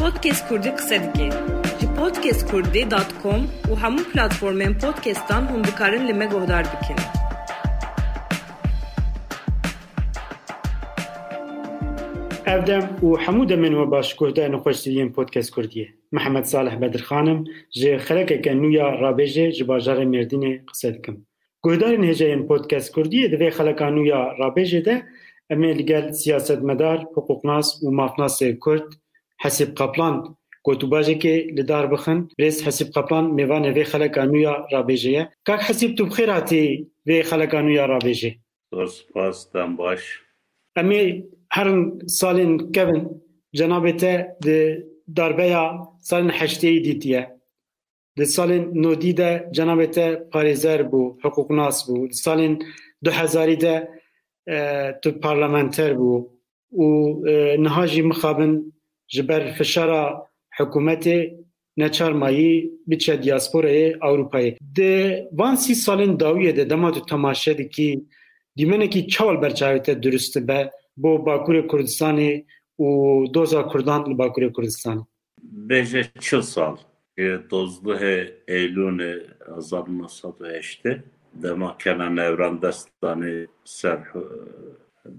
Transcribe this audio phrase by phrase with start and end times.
[0.00, 1.30] پادکست کردی قصه دیگه
[1.78, 6.94] جی پادکست کردی دات کم و همون پلاتفورمین پادکستان هم بکارن لیمه گهدار بکن
[12.46, 17.98] اودم و همو دمن و باش گهدار نخوشتیلیم پادکست کردیه محمد صالح بدر خانم جی
[17.98, 21.16] خلق گنویا رابجه جی بازار مردین قصه دیگم
[21.62, 25.02] گهدار نهجه این پودکست کردیه دوی خلقانویا رابجه ده
[25.50, 29.00] امیلگل سیاست مدار حقوقناس و مافناس کرد
[29.44, 30.14] Hesîb Qaplan
[30.66, 35.22] gotûbajekê li dar bixin rêz Hesîb Qaplan mêvanê vê xeleka nû ya rabêjê ye.
[35.44, 36.62] Kak Hesîb tu bixêr hatî
[37.08, 38.30] vê xeleka nû ya rabêjê.
[38.86, 40.02] Spas dem baş.
[40.76, 41.02] Em ê
[41.48, 43.02] herin salên kevin
[43.58, 45.64] cenabê te di darbeya
[46.08, 47.22] salên heşteyî dîtiye.
[48.18, 51.96] Di salên nodî de cenabê te parêzer bû, hiqûqnas bû.
[52.10, 52.62] Di salên
[53.04, 53.74] du hezarî de
[55.02, 56.28] tu parlamenter bû
[56.72, 56.86] û
[57.64, 58.52] niha jî mixabin
[59.10, 60.02] ji ber fişara
[60.58, 61.18] hikûmetê
[61.76, 62.54] neçarmayî
[62.86, 64.58] biçe diasporayê Ewropayê.
[64.76, 64.92] Di
[65.32, 68.04] van sî salên dawiyê de dema tu temaşe dikî
[68.58, 72.44] dîmenekî çawl berçavê te durist be bo Bakurê Kurdistanê
[72.78, 72.88] û
[73.34, 75.04] doza Kurdan li Bakurê Kurdistanê.
[75.68, 76.76] Bêje çil sal
[77.50, 78.16] dozduhê
[78.48, 79.12] Eylûnê
[79.56, 80.92] hezar nesed û heştê
[81.42, 84.00] dema Kenan Evran destanê ser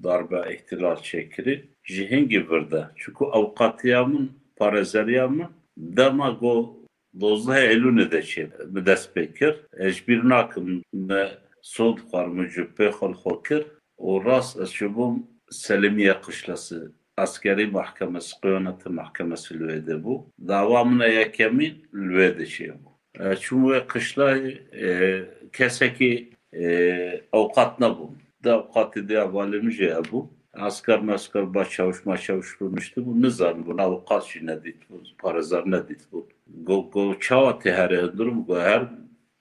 [0.04, 2.86] darbe ihtilal çekiri ji hingî virde.
[2.96, 6.82] Çünkü awqatiya min parezeriya min dema got
[7.20, 9.56] dozduhê Eylûnê de çê bi dest pê kir.
[9.78, 13.58] Ez bîr nakim me sol xwarmin ji pê xwe xwe
[14.64, 20.26] ez çûbûm Selimiye Qişlası askeri mahkemesi, qiyoneti mahkemesi li wê de bû.
[20.48, 22.90] Dava min yekemîn li wê de çê bû.
[23.44, 24.52] Çûm wê qişlayê
[25.54, 26.30] kesekî
[27.32, 28.14] awqat nebûm.
[28.44, 29.72] Di awqatê de avalê min
[30.54, 33.06] Asker mesker başçavuş maçavuş bulmuştu.
[33.06, 33.82] Bu nizam bu?
[33.82, 36.24] Avukat jî nedît bû, parêzer nedît bû.
[36.64, 38.90] Go go çawa tê here hundirim go her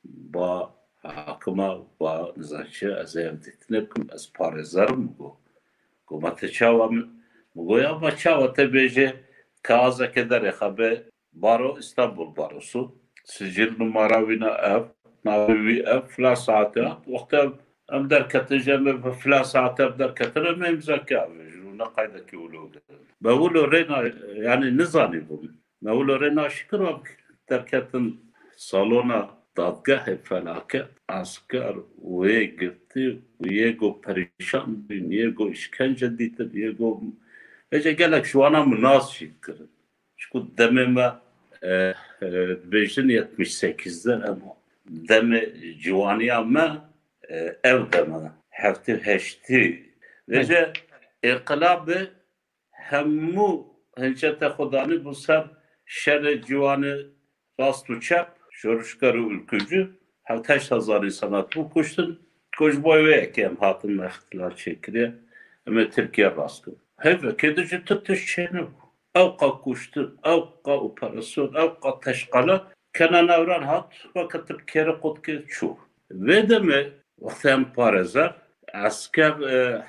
[0.05, 5.37] ba hakima ba nizançı ê ev dîtinê bikim ez parêzerim got.
[6.07, 7.23] Goma te çawa min
[7.55, 9.17] goya ma çawa te bêje
[9.63, 11.03] kazeke derê xebe
[11.33, 12.95] baro İstanbul barosu.
[13.25, 14.83] Sicil numara wî na ev
[15.25, 17.51] navê wî ev fila saate wexte
[17.93, 18.09] em em
[20.65, 22.63] em imzake avê ji ne qaydekî wilo
[23.21, 23.99] me wilo rêna
[24.49, 25.43] yani nizanî bûm
[25.83, 26.81] me wilo rêna şikir
[27.51, 28.07] derketin
[28.57, 36.77] salona dadgehê felaket asker wê girtî yê got perîşan bîn yê got işkence dîtin yê
[36.77, 37.03] got
[37.73, 39.71] Ece gelek şu ana mı nas kirin.
[40.17, 41.13] Çünkü demê me
[42.73, 44.57] bêjin 78'de ama
[44.89, 46.90] demê ciwaniya me
[47.65, 49.63] ev deme heftê heştî.
[50.29, 50.73] Ece
[51.23, 52.01] inqilabê
[52.89, 53.51] hemû
[53.99, 55.45] hincete xwedanî bû ser
[55.99, 56.95] şerê ciwanê
[57.61, 59.91] rast û çep şoruşkar û ülkücü
[60.25, 62.11] hev heşt hezar insanat bû kuştin
[62.59, 65.09] koçboy wê yekê em hatin me ixtilal çêkiriye
[65.67, 66.79] em ê Tirkiye rastin.
[66.99, 68.81] Hevekê de ji tu tişt çêne bû.
[69.17, 75.47] Ew qa kuştin, ew qa operasyon, ew qa teşqala Kenan Evran hat vakit kere qotkê
[75.47, 75.77] çû.
[76.11, 76.91] Vê demê
[77.25, 78.31] wextê em parêzer
[78.87, 79.35] esker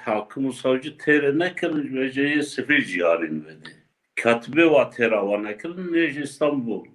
[0.06, 3.72] hakim savcı têrê nekirin veceyê sivîl ciyanîn vedî.
[4.16, 6.86] Katibê wa têra wan nekirin ji İstanbul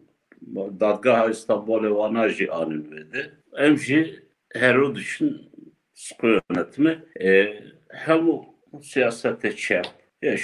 [0.81, 3.23] dadgeha İstanbulê wana jî anîn vedî.
[3.57, 4.23] Em jî
[4.55, 5.51] hero diçin
[5.95, 7.05] spor yönetimi
[8.05, 9.87] hemû siyasetê çep
[10.23, 10.37] ya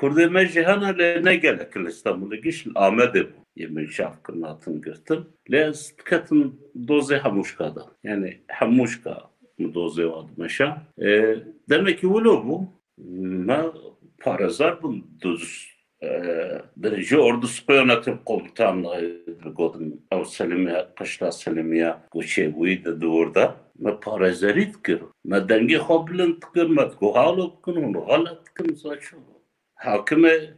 [0.00, 0.26] şoruşgar.
[0.26, 3.32] Kurdê me jîhana lê negelek li İstanbulê gişin Amedê bû.
[3.56, 5.24] Yemin şafkın hatın girtin.
[5.50, 7.86] Lê ez diketim dozê hemûşka da.
[8.02, 10.82] Yani hemûşka dozê wa dimeşa.
[11.68, 12.66] Demek ki wilo bû.
[13.46, 13.62] Me
[14.20, 15.70] parezar bûm duz
[16.76, 19.24] birinci ordu spor yönetim komutanlığı
[19.56, 26.12] godum ev Selimiye, Kışla Selimiye goçê bûyî de orada me parêzerî dikir me dengê xwe
[26.12, 28.74] bilind dikir me bikin hûn xelet dikin
[29.84, 30.50] zaço hakimê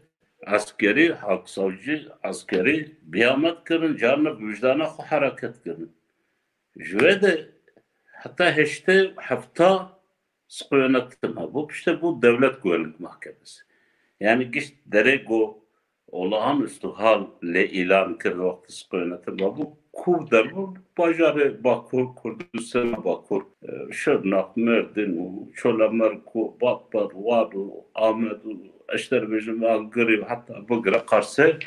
[0.47, 4.89] askerî haksavcı askerî biyamet kirin carna vicdana
[5.63, 5.93] kirin
[6.77, 7.49] ji wê de
[8.05, 10.01] heta heştê hefta
[10.49, 13.63] spor yönetim hebû piştî bu devlet güvenlik mahkemesi.
[14.21, 15.57] Yani giş derê got
[16.07, 23.93] olağanüstü hal le ilan kir vakti spor yönetim bu Kurdamur, bacarı Bakur, Kurdistan Bakur, ee,
[23.93, 28.57] Şırnak, Merdin, Çolamerku, Bakbar, Vadu, Ahmedu,
[28.89, 31.59] Eşterbejim, Angırı, hatta Bıgır'a karşı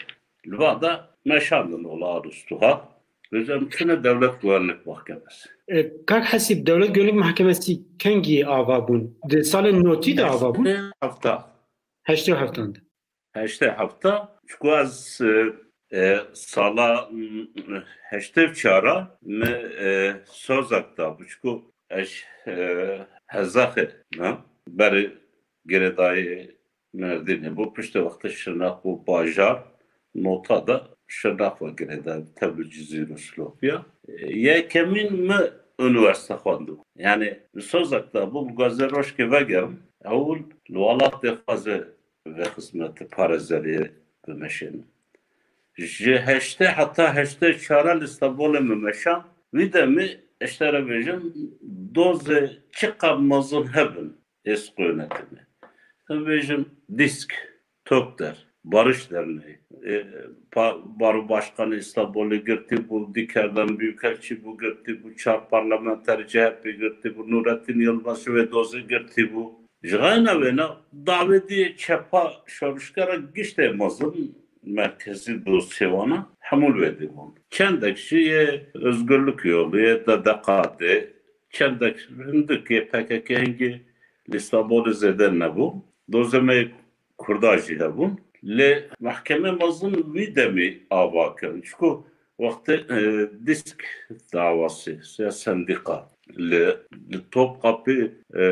[0.47, 2.89] Lvada meşanın ola Rustuha.
[3.31, 5.49] Özüm tüne devlet güvenlik mahkemesi.
[5.67, 9.17] Ee, Kak hasip devlet güvenlik mahkemesi kengi avabun?
[9.29, 10.67] De salın noti de avabun?
[11.01, 11.51] Hafta.
[12.03, 12.79] Heşte haftandı.
[13.33, 14.39] Heşte hafta.
[14.47, 15.53] Çünkü az e,
[15.95, 24.37] e, sala ıı, heştev çara me sozak da buçku eş e, hezahe ne
[24.67, 25.17] beri
[25.67, 26.55] geredayı
[26.93, 27.57] merdini.
[27.57, 29.63] Bu pişte vakti şırnak bu bajar
[30.15, 35.37] nota da şırnak ve geredayı tabi cizir Slovya e, ye kemin mi
[35.79, 40.39] üniversite xwandim yani sozak da bu gazeroş ki vegerim evul
[40.71, 41.87] lualat defaze
[42.27, 43.91] ve hizmeti parazeri
[44.27, 44.94] bimeşenim
[45.77, 51.33] Ji heşte hatta heşte çara İstanbul'e memeşan ve de mi eşlere vejim
[51.95, 55.47] doze çıkab mazın hebin eski yönetimi.
[56.09, 56.65] Vejim
[56.97, 57.33] disk,
[57.85, 59.59] tokter, barış derneği.
[59.87, 60.05] E,
[60.99, 67.31] Baro Başkanı İstanbul'u gitti, bu Diker'den Büyükelçi bu gitti, bu Çar Parlamenter CHP gitti, bu
[67.31, 69.65] Nurettin Yılmaz ve Dozu gitti bu.
[69.83, 77.35] Jgayna vena daveti çepa şarışkara gişte mazın merkezi dosyavana hamul vedibun.
[77.49, 81.13] Çendek şiye özgürlük yolu ya da dekade
[81.49, 83.81] çendek hindiki PKK hengi
[84.33, 85.85] listabolu zeden ne bu?
[86.11, 86.67] Dozeme
[87.17, 88.19] kurdajı hebun.
[88.43, 91.63] Le mahkeme mazın videmi avakirin.
[91.65, 91.85] Çünkü
[92.39, 93.83] vakti e, disk
[94.33, 94.99] davası,
[95.31, 96.14] sendika.
[96.29, 96.75] li
[97.31, 98.43] Topkapı e,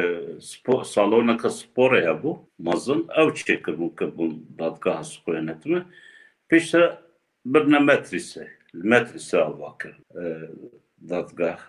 [0.42, 5.84] spor saloneka sporê hebû mezin ew çêkirbû kirbûn dadgeha sixo yönetimi
[6.50, 6.98] pêş te
[7.46, 9.96] birne metrîsê li metrîsê ava kir
[11.10, 11.62] dadgeh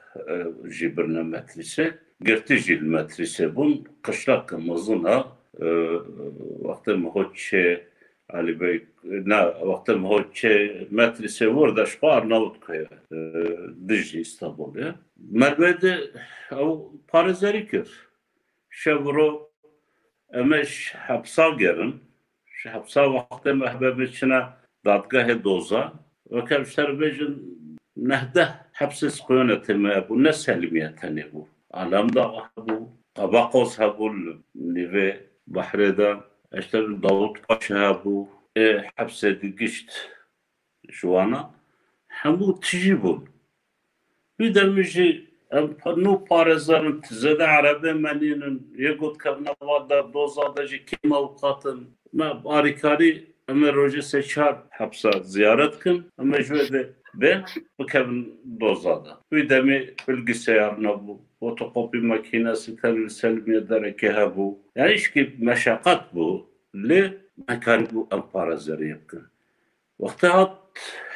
[0.77, 1.95] jî birne metrîsê
[2.27, 3.73] girtî jî li metrîsê bûn
[4.05, 5.19] qişleke mezin e
[6.65, 7.65] wextê e, mi xwe çê
[8.30, 12.86] ha وقتی مهوچه Ali Bey ne vakti mehotçe metrise orada şpar navut kaya
[13.88, 14.96] dijî İstanbul'ya.
[15.18, 16.12] Mervede
[16.52, 16.72] ew
[17.08, 17.90] parêzerî kir.
[18.70, 19.52] Şevro
[20.34, 21.96] emeş hepsa gerin.
[22.46, 24.42] Şu hepsa vakti mehbebe çine
[24.86, 25.94] dadgahê doza.
[26.32, 27.60] Ve kevşer bejin
[27.98, 31.48] nehde hepsiz yönetimi bu ne selimiyeteni bu.
[31.72, 32.90] Alamda bu.
[33.16, 34.16] Qabaqos hebul
[34.56, 36.24] nive bahreda
[36.59, 39.93] işte Davut Paşa bu e, hapse düştü
[40.91, 41.51] şu ana.
[42.09, 43.25] Hem bu tici bu.
[44.39, 45.29] Bir demişi şey,
[45.97, 54.03] nu parezların tizede arabe meninin yegut karnavada dozadacı şey, kim avukatın ma arikari Ömer Hoca
[54.03, 56.07] seçer hapsa ziyaret kın.
[56.19, 57.43] Ama şöyle ve
[57.79, 59.21] bu kevin dozada.
[59.33, 64.59] Bir demi bilgisayarına bu fotokopi makinesi terörsel miyedere kehabu.
[64.77, 66.51] Yani işki meşakkat bu.
[66.75, 67.19] Li
[67.49, 69.27] mekaribu emparezleri yapkın.
[70.01, 70.59] Vakti hat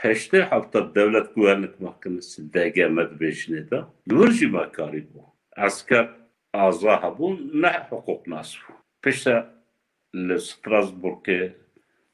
[0.03, 3.81] heşte hafta devlet güvenlik mahkemesi DGM'de beşine de.
[4.13, 5.25] Lürci mekaribu.
[5.57, 6.09] Asker
[6.53, 8.73] azra habu ne hukuk nasfu.
[9.03, 9.45] Peşte
[10.15, 11.53] li Strasbourg'e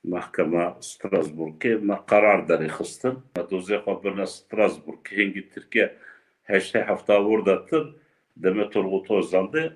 [0.05, 3.19] mahkeme Strasbourg'e ma karar deri xistin.
[3.51, 5.97] Dozi xabirine Strasbourg, Hingi Türkiye
[6.43, 8.04] heşte hafta vurdatın.
[8.37, 9.73] Demet Turgut Özden de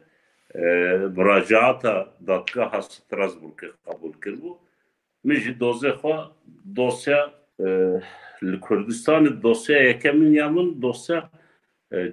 [1.17, 4.59] müracaata datka ha Strasbourg'ı kabul kirbu.
[5.25, 6.33] Mijî dozexwa
[6.77, 7.35] dosya
[8.43, 11.31] li Kurdistanê dosya e, e, yekemîn ya min dosya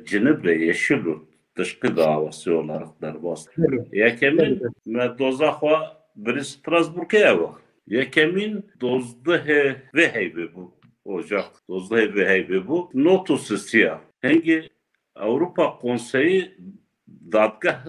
[0.05, 1.19] Cinibre yeşil bû
[1.55, 3.47] tişqî davasî olarak derbas.
[3.91, 7.51] Yekemîn me dozaxwa birî Strasbourg'e ye wa.
[7.87, 10.63] Yekemîn dozdehê vê heyvê bû.
[11.05, 12.89] Ocak dozdehê vê heyvê bû.
[12.93, 14.01] Notu sisiya.
[14.21, 14.69] Hengî
[15.15, 16.57] Avrupa Konseyi
[17.07, 17.85] dadgah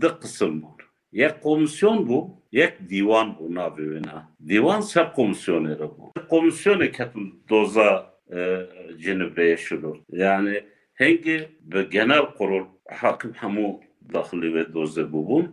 [0.00, 0.66] di kısım bû.
[1.12, 4.48] Yek komisyon bû, yek dîwan bû navê wê ne.
[4.48, 6.12] Dîwan se komisyonê re bû.
[6.28, 8.66] Komisyonê ketin doza e,
[8.98, 9.96] cinbreye şiro.
[10.12, 10.64] Yani
[10.94, 13.80] hengî bi genel kurul hakim hemû
[14.14, 15.46] daxilî wê dozê bûbûn.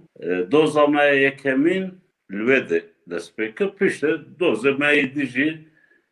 [0.52, 1.94] Doza e, me yekemîn
[2.32, 5.68] li wê de dest pêkir piştê dozê me yê dijî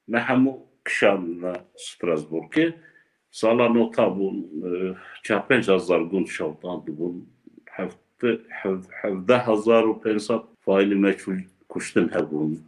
[0.08, 2.74] me hemû kişandine Strasburgê
[6.10, 7.30] gun şaltan bun
[7.70, 8.28] hafta
[9.02, 11.38] hafda hazar u pensat faili meçhul
[11.70, 12.64] kuştun hebun.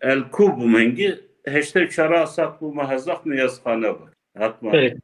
[0.00, 4.16] El kurbu mengi heşte çara asak bu mahazak mı yazhane bak.
[4.38, 4.70] Hatma.
[4.76, 4.98] Evet.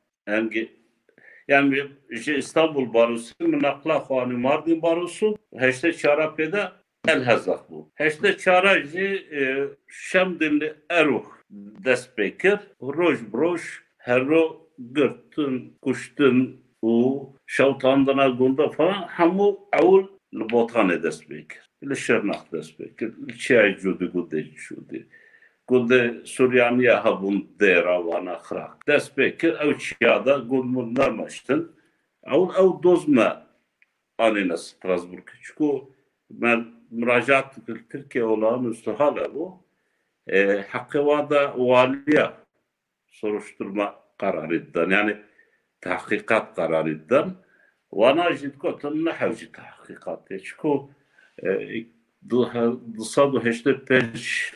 [1.49, 6.73] Yani işte İstanbul barosu mınakla xanı Mardin barosu heşte çara peda
[7.09, 7.91] el hazak bu.
[7.95, 9.27] Heşte çara ji
[9.89, 11.25] şem dinli eruh
[11.85, 21.71] destpekir roj broş herro gırtın kuştun u şavtandana gunda falan hamu avul lbotane destpekir.
[21.89, 23.13] Li şernak destpekir.
[23.29, 25.09] Li çay cudi gude cudi.
[25.69, 28.89] Gude Suryaniye habun dera vana khrak.
[28.89, 31.73] Destpekir ev çiyada gudmun narmaştın.
[32.27, 33.47] Avul ev dozma
[34.19, 35.29] anina Strasbourg.
[35.43, 35.65] Çünkü
[36.31, 37.57] ben müracaat
[37.91, 39.63] Türkiye olağanüstü hala bu.
[40.27, 42.31] E, hakkı vada valiye
[43.07, 45.17] soruşturma kararıdan yani
[45.81, 47.37] tahkikat kararıdan
[47.93, 50.69] ve najid kotum nahevci tahkikat ya çünkü
[52.97, 54.53] dusa du heşte peş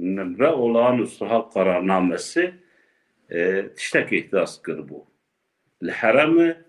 [0.00, 2.54] nemre olağanüstü hak kararnamesi
[3.76, 5.06] tiştek ihdas kır bu.
[5.84, 6.64] L-Harami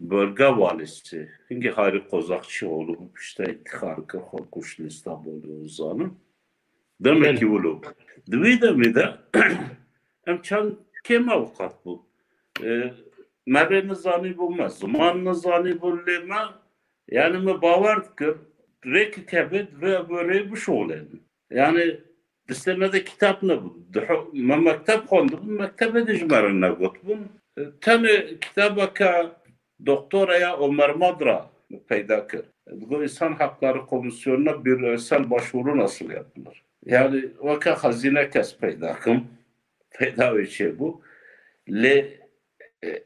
[0.00, 6.10] bölge valisi Hingi Hayri Kozakçı oğlu işte İttiharkı Korkuşlu İstanbul'u uzanı.
[7.00, 7.82] Demek ki ulu.
[8.32, 9.14] Dvi de mi de
[10.24, 12.06] hem çan kim avukat bu?
[12.64, 12.92] E,
[13.46, 16.54] Mere nizani bu me, zaman nizani bu lema
[17.10, 18.36] yani me bavar kır
[18.86, 21.04] rek kebet ve böyle bir şolen.
[21.50, 21.96] Yani
[22.48, 23.84] istemede kitap ne bu?
[24.32, 27.28] Me mektep kondu, mektebe de jmerin ne bun.
[27.80, 29.36] Tane kitaba ka
[29.86, 31.50] doktora ya Ömer Madra
[31.88, 32.44] peyda kır.
[32.70, 36.64] Bu insan hakları komisyonuna bir özel başvuru nasıl yapılır?
[36.84, 39.37] Yani vaka hazine kes peyda kım.
[39.97, 41.01] Peyda bir şey bu.
[41.69, 42.19] Le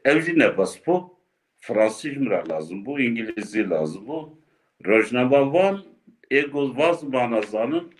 [0.04, 1.18] evci ne bas bu?
[1.60, 3.00] Fransız mı lazım bu?
[3.00, 4.38] İngilizce lazım bu.
[4.86, 5.84] Rojnava van
[6.30, 7.92] egoz vaz manazanın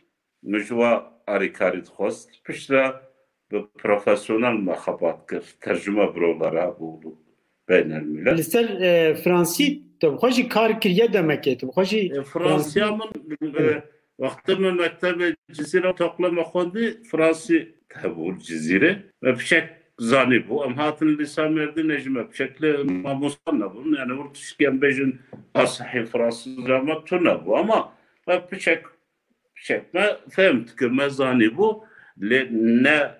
[0.42, 2.44] mücva arikarit xost.
[2.44, 3.02] Pişra
[3.50, 5.44] bu profesyonel mehabat kır.
[5.60, 7.18] Tercüme brolara bu
[7.68, 8.38] beynel millet.
[8.38, 8.66] Lister
[9.16, 12.00] Fransi تبخوشی کار کریه دمکه تبخوشی
[12.32, 13.10] فرانسیا من
[14.18, 15.18] وقتی من مکتب
[15.56, 20.64] جزیره toplama خوندی فرانسی تبول جزیره و بشک zani bu.
[20.64, 23.94] Em hatin lisan merdi necme şekli mamusanna bu.
[23.96, 25.20] Yani vur tişken bejin
[25.54, 27.92] asahi Fransız ama tuna bu ama
[28.28, 28.84] ve pişek
[29.54, 31.84] pişekme femt kırma zani bu.
[32.22, 33.10] Le ne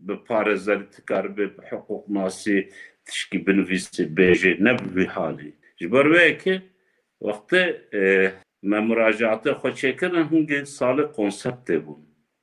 [0.00, 2.70] bi parezeli tikar bi hukuk nasi
[3.04, 5.54] tişki binvisi beji ne bi hali.
[5.76, 6.06] Jibar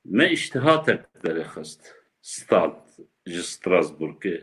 [0.05, 0.17] bu.
[0.17, 1.95] Me iştihat ekleri xist.
[2.21, 2.71] Stal
[3.25, 4.41] ji Strasbourg'e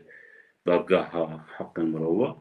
[0.67, 2.39] dadgaha hakkı mırava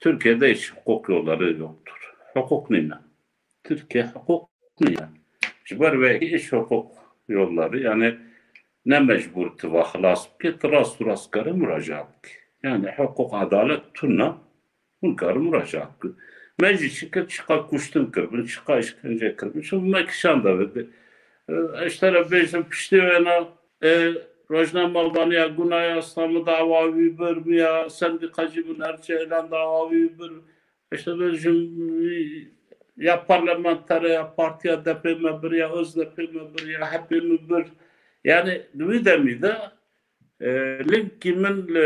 [0.00, 2.14] Türkiye'de hiç hukuk yolları yoktur.
[2.34, 2.90] Hukuk ne?
[3.64, 4.50] Türkiye hukuk
[4.80, 4.96] ne?
[5.64, 6.92] Jibar ve iş hukuk
[7.28, 8.18] yolları yani
[8.86, 12.32] ne mecbur tıva halas ki tıras turas karı müracaat ki.
[12.62, 14.38] Yani hukuk adalet tunna
[15.00, 16.08] hunkarı müracaat ki.
[16.60, 19.60] Meclis çıkıp çıka kuştun kırbın, çıka işkence kırbın.
[19.60, 20.90] Şimdi mekişan da verdi.
[21.86, 23.48] İşte bejim pişti ve na
[24.50, 30.32] Rojname Albanya Gunaya İslam'ı davavi bir ya sendikacı bu nerçeyle davavi bir
[30.92, 31.10] işte
[32.96, 37.66] ya parlamentere ya partiya depeme bir ya öz depeme bir ya hepimi bir.
[38.24, 39.56] Yani dwi demide
[40.92, 41.76] link kimin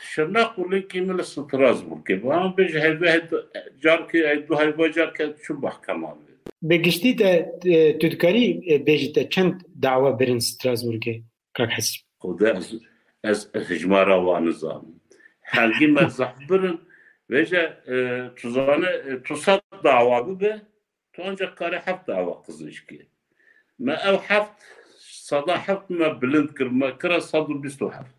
[0.00, 2.22] şırnak u link kimin Strasbourg ki?
[2.24, 3.28] Ama bir heybe
[3.82, 5.14] car ki du heybe car
[6.62, 7.58] Be giştî te
[8.00, 8.46] tu dikarî
[8.86, 12.02] bêjî te çend dawa birin Strasburgê kak hesib.
[12.20, 12.80] Xwedê
[13.24, 15.00] ez hicmara wan nizanim.
[15.40, 16.80] Helgî me zehbirin
[17.30, 17.62] veje
[18.36, 20.60] tuzane tusat dava bibe
[21.12, 23.06] tu ancak kare heft dava qizîşkê.
[23.78, 24.62] Me ew heft
[25.00, 28.18] sada heft me bilind kir me kira sad û bîst û heft.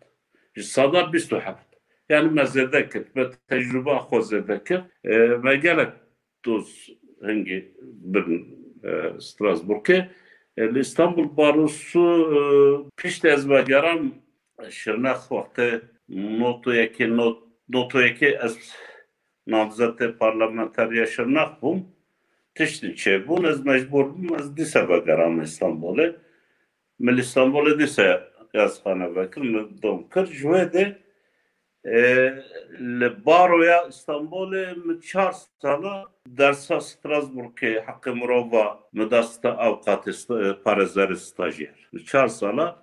[0.56, 1.70] Ji sada bîst û heft.
[2.08, 4.80] Yani me zêde kir, me tecrübe xwe zêde kir.
[5.44, 5.92] Me gelek
[6.44, 6.88] doz
[7.22, 8.44] hangi bir
[9.20, 10.08] Strasbourg'e?
[10.76, 14.14] İstanbul Barosu piş ezbergeram
[14.70, 18.58] şirnak vakti notu yeki not notu yeki ez
[19.46, 21.86] namzete parlamenterya şirnak bum
[22.54, 26.16] tişti çe bun ez mecbur bum ez dise begeram İstanbul'e.
[26.98, 28.20] Mil İstanbul'e dise
[28.54, 30.26] yazhane bekir mi dom kır
[30.72, 31.01] de
[32.80, 40.08] li baroya İstanbul'e mi çar sala dersa Strasbourg'e hakkı murova müdasta avukat
[40.64, 41.88] parezeri stajyer.
[42.06, 42.82] Çar sala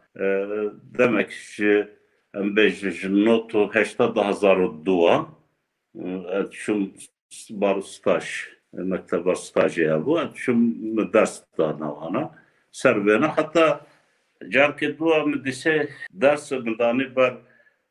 [0.97, 1.87] demek ki
[2.33, 5.25] em bejji notu heşta da hazar dua
[6.51, 6.93] şum
[7.49, 8.25] bar staj
[8.73, 10.57] mekteba stajyer bu şum
[10.95, 12.31] müdasta navana
[12.71, 13.85] servena hatta
[14.49, 17.48] car ke dua müdise ders müdani bar stajyeri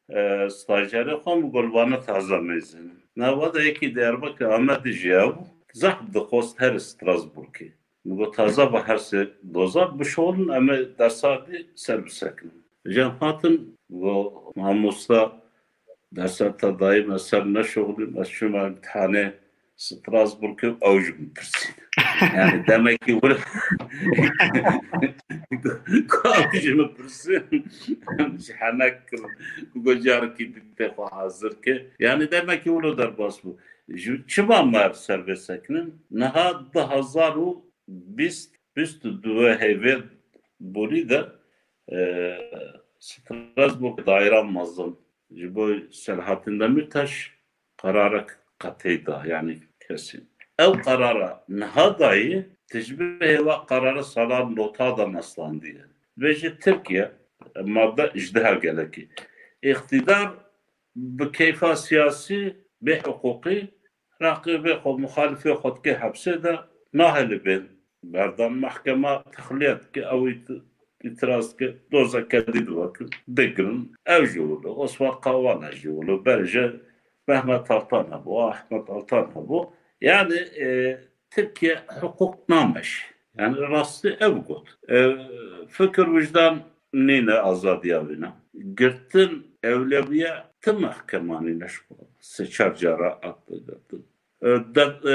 [0.09, 2.93] xwe golvana taze mezin.
[3.17, 5.33] Nava da yekî Diyarbakır Ahmet Jiyav
[5.73, 7.69] zeh dixwast her Strasbourgê.
[8.05, 12.53] Got taze bi her se doza bişolin em ê dersadî ser bisekin.
[12.89, 15.33] Cem hatin bu mamosta
[16.13, 19.35] dersa ta daim eser neşoğlim ez şuma imtihane
[19.79, 21.33] Strasbourg'un avucumun.
[22.37, 23.39] Yani demek ki burada
[26.25, 27.65] avucumun kırsın.
[28.47, 29.31] Şanak kılın.
[29.85, 31.91] Kocar gibi defa hazır ki.
[31.99, 33.59] Yani demek ki burada bas bu.
[34.29, 36.03] Çıban var serbestekinin.
[36.11, 39.99] Naha da hazaru bist bist duve heve
[40.61, 41.33] buri da
[41.93, 41.99] e,
[42.99, 44.99] Strasbourg'da ayranmazdım.
[45.31, 47.35] Bu Selahattin Demirtaş
[47.77, 48.27] karara
[48.59, 49.23] katıydı.
[49.27, 49.59] Yani
[49.89, 50.29] kesin.
[50.59, 55.85] Ev karara niha dayî tecrübe heva karara salan nota da meslandiye.
[56.19, 57.13] Ve ji Türkiye
[57.65, 59.09] madde ijdiha geleki.
[59.63, 60.31] İktidar
[60.97, 63.69] bi keyfa siyasi bi hukuki
[64.23, 66.59] rakibi xod muhalifi xod hapse de
[66.93, 67.69] naheli bin.
[68.05, 70.27] Berdan mahkeme tahliyat ki ev
[71.05, 76.73] itiraz ki doza kedid vakit digirin ev julu Osman Kavala julu berce
[77.29, 80.99] Mehmet Altan bu Ahmet Altan bu yani e,
[81.31, 83.11] Türkiye hukuk namış.
[83.39, 84.79] Yani rastı evgut.
[84.91, 85.17] E,
[85.69, 86.61] fikir vicdan
[86.93, 88.33] neyine azadiyavine.
[88.55, 91.67] Gittin evleviye tı mahkemanine
[92.21, 94.07] sıçar cara attı gittin.
[94.43, 95.13] E, e,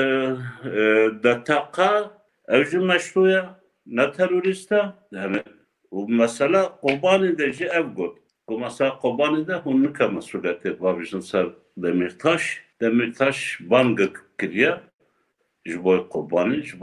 [0.66, 2.12] e, Dataka
[2.48, 5.44] evci meşruya ne teröriste yani
[5.92, 8.18] bu mesele kurban edici evgut.
[8.50, 11.48] Bu mesele kurban ede hunnika mesuliyeti var bizim ser
[11.78, 12.64] Demirtaş.
[12.82, 14.80] Demirtaş Bangık kiriye
[15.66, 16.80] ji boy Kobani ji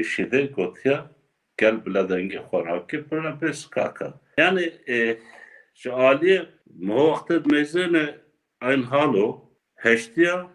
[0.00, 1.10] işi de gotiya
[1.56, 4.14] gel bile dengi xorakı bile bir kaka.
[4.38, 5.16] Yani e,
[5.74, 6.46] şu Ali
[6.78, 8.14] mu vakti mezene
[8.62, 10.46] ein halo heştiya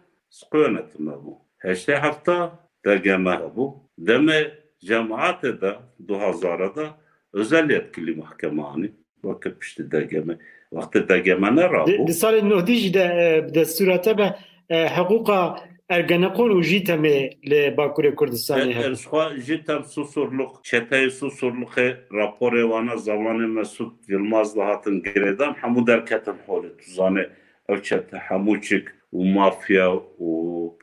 [0.54, 1.38] yönetimi bu.
[1.58, 3.90] Heşte hafta dergeme bu.
[3.98, 5.76] Deme cemaate de
[6.08, 6.98] 2000'da
[7.32, 8.90] özel yetkili mahkemani
[9.24, 10.38] vakit pişti dergeme.
[10.72, 12.06] Vakti dergemene ra bu.
[12.06, 14.36] Di salê nodî jî de bi desturata be
[14.70, 15.40] heqûqa
[15.88, 17.18] ergenekon û jî temê
[17.50, 18.86] li Bakurê Kurdistanê hebe.
[18.86, 25.86] Erşwa ji tem susurluk, çeteyê susurluqê raporê wana zamanê Mesut Yılmaz da hatin girêdan hemû
[25.86, 26.76] derketin holê.
[26.78, 27.28] Tu zanê
[27.68, 29.88] ev çete hemû çik û mafya
[30.20, 30.30] û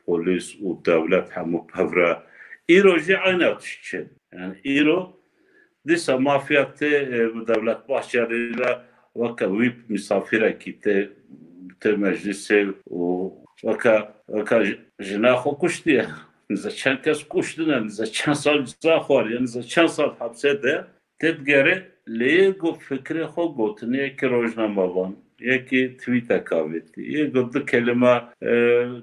[0.06, 2.16] polis û devlet hemû pevre.
[2.68, 4.06] Îro jî ayna tişçe.
[4.32, 5.16] Yani îro
[5.88, 6.92] dîsa mafya tê
[7.34, 8.78] bi devlet Bahçeli'yle
[9.16, 11.08] vaka wî misafirekî tê
[11.80, 13.32] tê meclisê û
[13.64, 14.64] vaka vaka
[15.00, 16.06] jina xwe kuştiye.
[16.50, 20.84] Nize çend kes kuştine, nize çend sal ceza xwariye, nize çend sal hapse de
[21.18, 25.16] tedgere lê got fikrê xwe gotin yekî rojname van.
[25.40, 27.00] Yekî tweete kavetti.
[27.00, 28.24] Yê got di kelime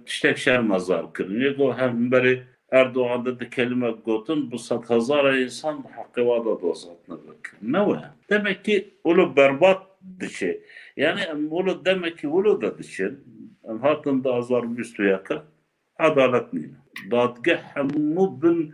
[0.05, 1.39] tiştek şermezar kirin.
[1.39, 2.39] Yê got hemberê
[2.71, 7.57] Erdoğan'da di kelime gotin bu sat hezara insan hakkı vada dozatını bakır.
[7.61, 8.11] Ne var?
[8.29, 9.83] Demek ki ulu berbat
[10.19, 10.61] dişi.
[10.97, 13.11] Yani ulu demek ki ulu da dişi.
[13.81, 15.41] Hatın da azar üstü yakı.
[15.99, 16.45] Adalet?
[17.11, 18.73] Dadgah hemmu bin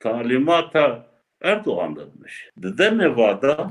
[0.00, 1.06] talimata
[1.42, 2.50] Erdoğan'da demiş.
[2.56, 3.70] Dede nevada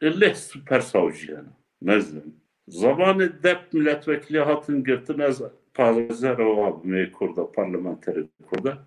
[0.00, 1.48] illi süper savcı yani.
[1.80, 2.36] Mezlim.
[2.68, 5.42] Zamanı dep milletvekili hatın girtin ez
[5.74, 8.78] Pazarova kurda parlamenteri kurda.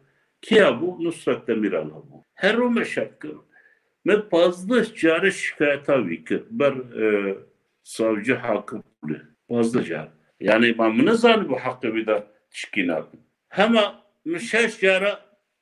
[0.42, 2.24] Kia bu Nusret Demirel bu.
[2.34, 3.28] Her o meşakkı.
[4.06, 6.44] Me bazı cari şikayet vikir.
[6.50, 7.38] Ber e,
[7.84, 9.18] savcı hakkı bulu.
[9.50, 10.10] Bazı cari.
[10.40, 13.20] Yani bunu zannı bu hakkı bir de çıkinadım.
[13.50, 15.14] Hema müşeş cari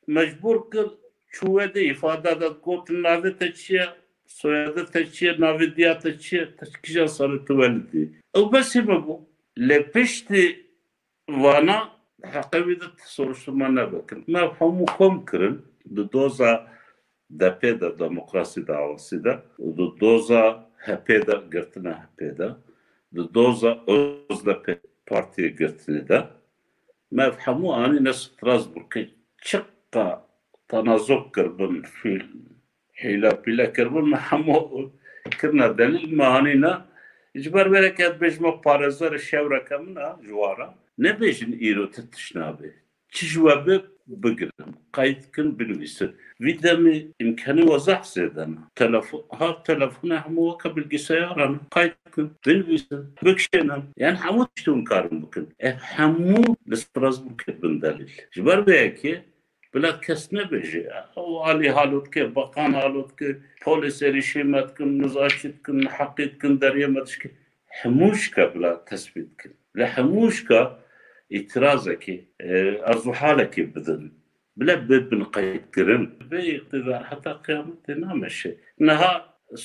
[0.07, 0.89] mecbur kıl
[1.27, 3.89] çuvede ifade da gotin navi teçiye
[4.25, 8.11] soyadı teçiye navi diya teçiye teçkiye sarı tüvelidi.
[8.33, 9.29] O besi bu.
[9.59, 10.65] Lepişti
[11.29, 11.89] vana
[12.33, 14.23] hakkı de soruşturmana bakın.
[14.27, 15.65] Mefhumu kom kırın.
[16.13, 16.67] Doza
[17.31, 19.43] DP de demokrasi davası da.
[19.99, 22.49] Doza HP de girtine HP de.
[23.15, 26.23] Doza OZDP partiye girtine de.
[27.11, 29.09] Mefhumu ani ne Strasbourg'e
[29.41, 30.27] çıkka
[30.67, 32.21] tanazok kırbın fil
[33.03, 34.91] hila pila kırbın mefhumu
[35.37, 36.93] kırna delil mahanina
[37.33, 40.75] İcbar bereket bejma parazar şev rakamına juvara.
[40.97, 42.73] Ne bejin iro tetişnabi.
[44.02, 44.50] Çijwabe bigrim.
[44.92, 46.10] Kayıtkın bilvisi.
[46.40, 48.58] Videmi imkanı vazah zeden.
[48.74, 51.60] Telefon, ha telefonu hamu vaka bilgisayarın.
[51.70, 52.96] Kayıtkın bilvisi.
[53.24, 53.82] Bükşenem.
[53.96, 55.48] Yani hamu tiştun karın bukun.
[55.60, 58.08] E hamu Strasbourg bin dalil.
[58.36, 59.24] İcbar bereket
[59.74, 60.82] بلا کس نبیجه
[61.18, 63.28] او علی حالت که بقان حالت که
[63.64, 67.28] پولیس رشیمت کن نزاچت کن حقیت کن دریمتش که
[67.82, 70.60] هموش که بلا تثبیت کن لحموش که
[71.30, 72.14] itiraz ki
[72.84, 74.02] arzu hale ki بدن
[74.58, 78.52] بلا ببن قيد كرن باقتدار حتى قيامت نامشي
[78.86, 79.12] نها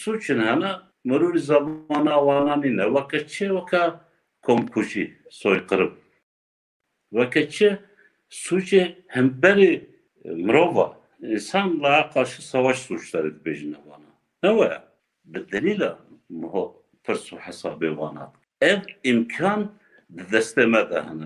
[0.04, 0.72] سوچن هنا
[1.06, 3.84] مرور زمانا وانانينا وكتشي وكا
[4.46, 5.98] كومكوشي soykırım.
[7.12, 7.80] Vakitçi
[8.30, 9.89] suçu hem beri
[10.26, 14.10] mrova insanlığa karşı savaş suçları bejine bana.
[14.43, 14.84] Ne var?
[15.26, 18.34] Delila muho persu hesabı bana.
[18.62, 19.72] Ev imkan
[20.10, 21.26] desteme de hani.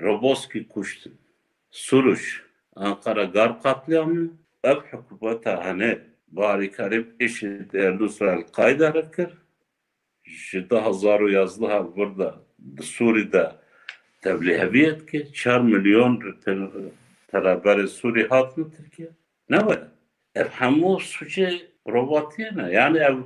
[0.00, 1.10] Roboski kuştu.
[1.70, 2.46] Suruş.
[2.76, 4.30] Ankara gar katliamı
[4.64, 9.32] ev hükümeta hani bari karib işi değerli İsrail kayda kır.
[10.24, 12.34] Ji daha zaru yazdıha burada
[12.82, 13.52] Suriye'de
[14.22, 16.36] tebliğ ki 4 milyon
[17.28, 19.08] teraber Suriye hatını Türkiye.
[19.50, 19.80] Ne var?
[20.34, 21.48] Ev hemu suçu
[21.86, 22.72] robotiyene.
[22.72, 23.16] Yani ev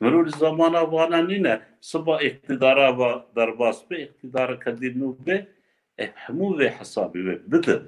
[0.00, 3.02] مرور زمانه وانا نینه سبا اقتدارا و
[3.36, 5.46] درباس به اقتدار کدینو به
[5.97, 7.81] eḥmuvê hesabî wê bidin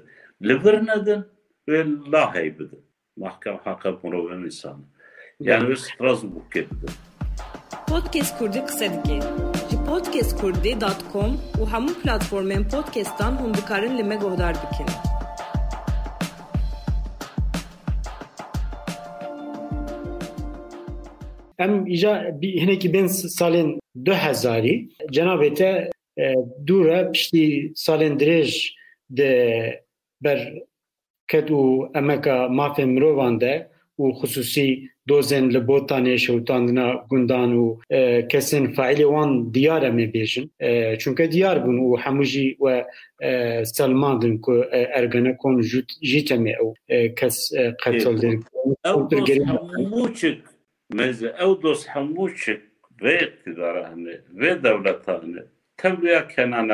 [0.46, 1.20] li vir nedin
[1.68, 1.80] wê
[2.12, 2.82] lahey bidin
[3.16, 4.86] mahkem haqe mirovên însanê
[5.40, 6.94] yani wê strasbûkê bidin
[7.88, 9.20] Podcast Kurdî qise dike.
[9.70, 14.88] Ji podcastkurdî.com û hemû platformên podcastan hûn dikarin li me guhdar bikin.
[21.58, 23.80] Em îja hinekî bên 2000
[25.12, 25.90] cenabê te
[26.66, 28.50] dûre piştî salên dirêj
[29.18, 29.32] de
[30.24, 30.40] ber
[31.28, 31.62] ket û
[31.98, 33.54] emeka mafên mirovan de
[33.98, 34.68] û xusûsî
[35.08, 37.64] dozên li botanê şewtandina gundan û
[38.32, 40.46] kesên faîlê wan diyar em ê bêjin
[41.00, 42.76] çunke diyar bûn û hemû jî we
[43.64, 44.54] selmandin ku
[44.98, 45.56] ergenekon
[46.10, 46.70] jî temê ew.
[47.18, 47.36] Kes
[50.20, 50.38] çik
[50.98, 52.60] meze ew dost hemû çik
[53.02, 55.42] vê iktidara hene vê devleta hene
[55.78, 56.68] tevliya kenan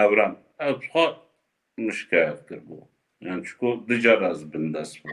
[0.58, 1.06] xwe
[1.76, 2.78] mişkayet kir bû
[3.20, 5.12] yani çünkü dicar az bindes bû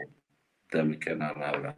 [0.72, 1.74] demê kenan evran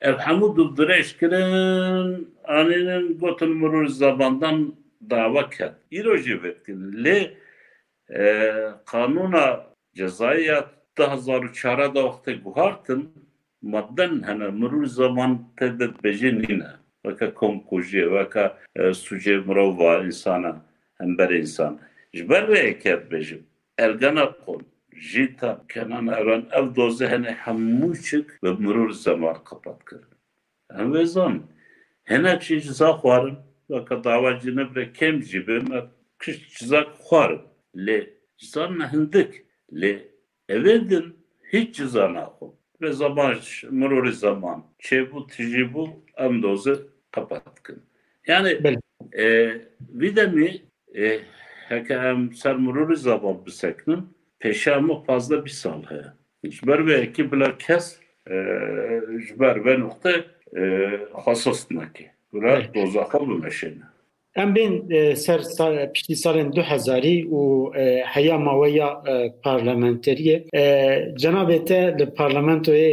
[0.00, 4.74] ev hemû dubdireş kirin anînin gotin mirûr zabandan
[5.10, 7.18] dava ket îro jî vetkin lê
[8.90, 9.46] kanûna
[9.94, 13.02] cezaya da hezar û çara da wextê guhartin
[13.62, 16.70] madden hene mirûr zaman te de bejê nîne
[17.04, 18.44] weke komkujiyê weke
[19.04, 20.71] sucê mirov va insana
[22.48, 23.42] vê yekê bêjim
[23.78, 24.62] ergena qon
[25.10, 30.12] jîta kenan eran ev doze hene hemû çik ve mirûr zaman kapat kirin
[30.78, 31.42] em vê zan.
[32.10, 33.36] Hinek jî ciza xwarin
[33.66, 35.80] weke dava cinibre kem jî bê me
[36.20, 37.40] kişt ciza xwarin
[37.76, 39.32] lê cizan ne hindik
[39.72, 39.92] lê
[40.48, 41.16] evê din.
[41.52, 43.34] Hiç ciza naxwin ve zaman
[43.80, 44.64] mirûrê zaman.
[44.80, 46.74] Çêbû tijîbû em doze
[47.10, 47.82] kapat kirin
[48.26, 48.50] yani
[50.00, 54.08] vî demê heke em ser mirûrê zaman bisekinin
[54.40, 56.12] pêşa fazla bir sal heye
[56.44, 58.00] ji ber vê yekî bila kes
[59.26, 60.24] ji ber vê noxte
[61.24, 62.12] xwesos neke.
[62.32, 63.91] Bira dozaxa bimeşêne
[64.36, 64.72] Em bên
[65.14, 65.40] ser
[65.94, 67.40] piştî salên du hezarî û
[68.14, 68.88] heya maweya
[69.44, 70.36] parlamenteriyê
[71.22, 72.90] cenabê te li parlamentoyê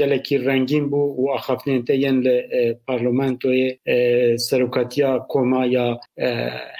[0.00, 2.36] gelekî rengîn bû û axaftinên te yên li
[2.88, 3.68] parlamentoyê
[4.38, 6.00] serokatiya koma ya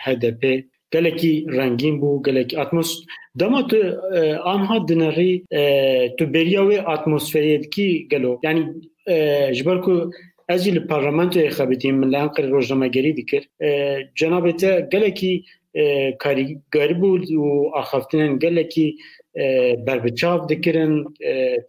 [0.05, 0.43] HDP
[0.91, 2.91] gelekî rengîn bû gelekî atmos.
[3.41, 4.01] Dema tu
[4.45, 5.33] anha dinerî
[6.19, 8.09] tu beriya wê atmosferiyê dikî
[8.43, 8.63] yani
[9.57, 9.65] ji
[10.49, 13.43] ez li parlamentoyê xebitîm li Enqerê rojnamegerî dikir.
[14.21, 15.35] Cenabê te gelekî
[16.23, 17.11] karîgerî bû
[17.45, 17.49] û
[17.81, 18.97] axaftinên gelekî
[19.87, 20.95] berbiçav dikirin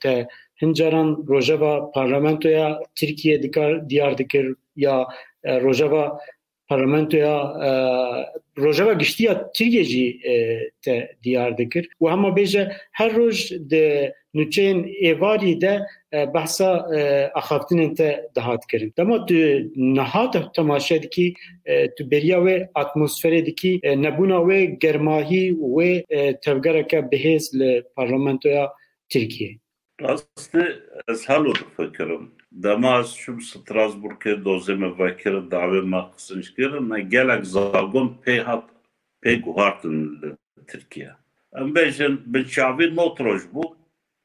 [0.02, 0.28] te
[0.62, 3.38] hincaran rojeva parlamentoya Tirkiye
[3.90, 5.08] diyar dikir ya
[5.46, 6.20] rojeva
[6.70, 7.36] parlamentoya
[8.58, 10.08] rojeva giştiya Tirkiye jî
[10.82, 14.80] te diyar dikir û hema bêje her roj de nûçeyên
[15.10, 15.74] êvarî de
[16.34, 16.70] behsa
[17.40, 18.94] axaftinên te dihat kirin.
[18.98, 19.36] Dema tu
[19.76, 21.34] nihat temaşe dikî
[21.98, 25.92] tu beriya wê atmosferê dikî nebûna wê germahî wê
[26.44, 28.70] tevgereke bihêz li parlamentoya
[29.10, 29.52] Tirkiye.
[30.02, 30.64] Rastî
[31.10, 32.32] ez difikirim.
[32.32, 32.39] Dema
[35.52, 38.66] davê me qisînc kirin me gelek zagon pê hat
[39.22, 40.30] pê guhartin li
[40.68, 41.14] Tirkiye.
[41.54, 43.64] Em bêjin bi çavî not roj bû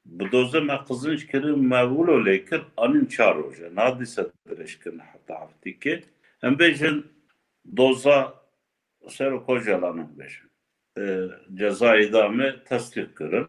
[0.06, 5.34] bi doze me qizînc kirin mevûlo lê kir anîn çar roje nadîse dirêj kirin heta
[5.34, 6.02] heftikê
[6.42, 6.58] em
[7.76, 8.34] doza
[9.08, 10.48] ser kojalanin bêjin
[11.58, 13.48] ceza idamê tesdiq kirin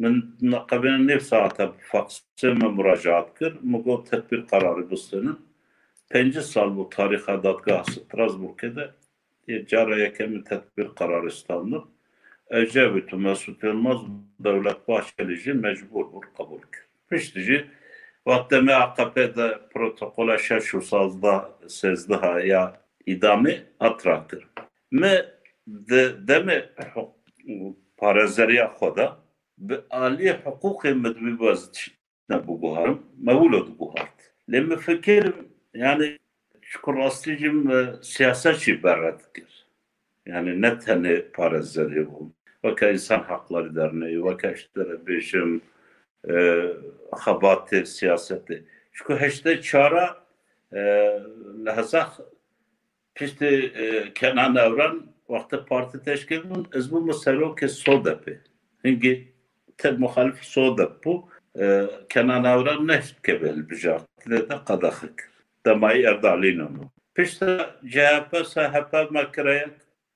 [0.00, 5.38] من قبل نيف ساعة فاكسه me müracaat kir mugo tedbir kararı bistinin
[6.10, 8.94] penci sal bu tariha dadgah Strasbourg'da
[9.66, 11.84] cara yekemi tedbir kararı istandı
[12.50, 14.00] Ecevit Mesut Yılmaz
[14.40, 16.86] Devlet Bahçelici mecbur bur kabul kir.
[17.10, 17.66] Piştici
[18.26, 24.48] vakte me AKP'de protokola şaşu sazda sezdiha ya idami atraktır.
[24.90, 25.26] Me
[25.66, 26.70] de deme
[27.96, 29.23] parezeriya xoda
[29.58, 31.72] به عالی حقوق مدوی باز
[32.30, 34.18] نبو بوهارم مولود بوهارد
[34.48, 35.34] لما فكر
[35.74, 36.20] يعني
[36.62, 37.56] شكر أصليجم
[38.00, 39.66] سياسة شي برد كر
[40.26, 42.32] yani ne tane parazları bu.
[42.64, 45.62] Vaka insan hakları derneği, vaka işte beşim
[47.22, 48.56] خبات سیاستی
[48.96, 50.06] شکو هشته چارا
[51.66, 52.06] لحظه
[53.16, 53.38] پشت
[54.18, 54.94] کنان اوران
[55.32, 58.34] وقت پارتی تشکیل بون از بو مسلو که سوده پی
[58.84, 59.14] هنگی
[59.78, 61.22] تر مخالف سوده بو
[62.10, 65.18] کنان اوران نشت که بل بجارت لده قدخک
[65.64, 66.84] دمایی اردالین اونو
[67.16, 67.38] پشت
[67.92, 69.70] CHP SHP makraya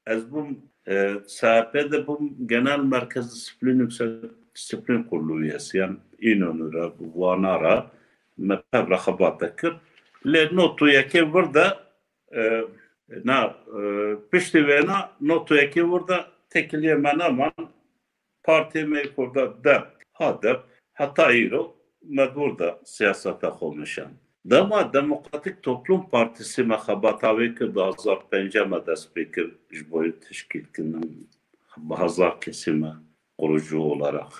[0.06, 0.40] ez bu
[0.88, 4.08] e, SHP'de bu genel merkez disiplin yüksek
[4.54, 7.90] disiplin kurulu üyesi yani İnönü're, Vanar'a
[8.38, 9.72] mepevra xabatekir
[10.26, 11.78] le notu yeki burada
[12.36, 12.64] e,
[13.24, 13.80] na e,
[14.32, 17.52] pişti ve na notu yeki burada tekiliye men aman
[18.49, 19.83] parti me kurda de
[20.13, 20.59] hadep
[20.93, 24.11] hatta iro me burada siyasete konuşan.
[24.45, 29.85] Dema Demokratik Toplum Partisi mexebatavê kir di hezar pêncê me dest pê kir ji
[31.77, 32.93] bi hezar kesî me
[33.37, 34.33] kurucu olarak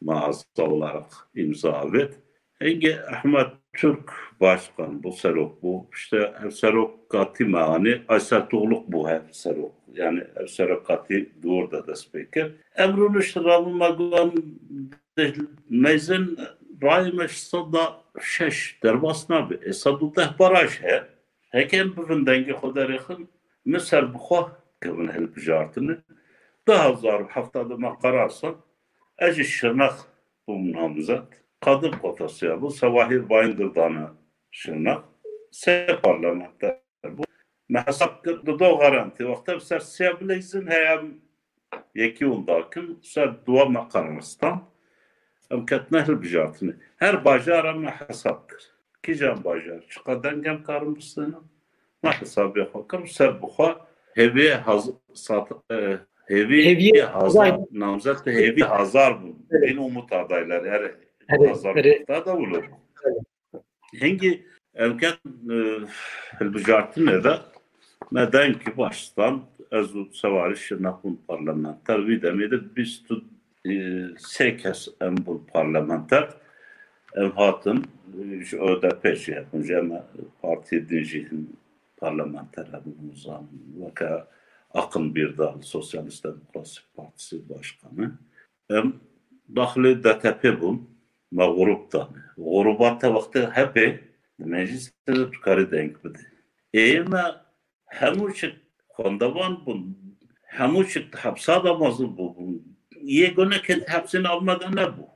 [0.00, 2.14] mağaza olarak imza evet.
[2.60, 5.90] Enge Ahmet Türk başkan bu serok bu.
[5.94, 9.72] İşte her serok katı mani Aysertoğluk bu her serok.
[9.92, 12.50] Yani her serok katı doğru da da speaker.
[12.76, 14.32] Emrun işte Rabı Maguan
[15.70, 16.38] mezin
[16.82, 19.58] raymeş sada şeş derbasna bi.
[19.62, 21.02] Esadu deh baraj he.
[21.50, 23.28] Hekem bugün denge kadar yakın.
[23.64, 24.50] Misal bu kuh
[24.82, 25.28] kevin hel.
[26.66, 28.56] Daha zar haftada makararsan.
[29.18, 29.94] Eci şırnak
[30.48, 32.70] bu namzat kadın potansiyel bu.
[32.70, 34.16] Savahir Bayındır'dan
[34.50, 35.04] şırnak.
[35.50, 37.22] Se parlamenter bu
[37.68, 39.28] mehsap da garanti.
[39.28, 41.14] Vakti ser siyabileyizin heyem
[41.94, 44.62] yeki undakim ser dua makaristan
[45.50, 47.74] em ketne hilbijatini her bajar.
[47.74, 51.44] Me hesap kir kîjan bajar çi qedengem karim bistînim
[52.02, 53.74] me hesabê xwe kirim ser bixwe
[54.16, 54.54] hêviyê
[56.30, 57.58] hêvî hazar.
[57.72, 60.82] namzet hêvî hazar bû bin umut adaylar her
[61.30, 61.74] hazar
[62.26, 62.60] da wilo
[64.00, 64.32] hengî
[64.74, 65.18] em ket
[66.40, 67.34] hilbijartinê de
[68.10, 73.06] me denkî baştan ez û sewarî şirnexûn parlamenter wî demê de bîst
[74.34, 76.28] sê kes em bûn parlamenter
[77.14, 77.84] ev hatin
[78.48, 79.88] ji ÖDP jî hebûn ji em
[80.42, 81.42] partiyê din jî hin
[81.96, 83.46] parlamenter hebûn zan
[83.78, 84.24] weke
[84.74, 88.18] Akın Birdal Sosyalist Demokrasi Partisi Başkanı.
[88.70, 88.92] Em
[89.56, 90.89] daxilê DTP bûn
[91.32, 93.86] me grup danê grubat te wextê hepê
[94.38, 96.22] di meclîsê tu karî denk bide
[96.74, 97.24] ê me
[97.98, 98.48] hemû çi
[98.94, 99.80] xwendevan bûn
[100.56, 102.70] hemû çi hepsa da mezin bûbûn
[103.02, 103.54] yegone
[103.86, 105.08] hepsini almadan ne bu?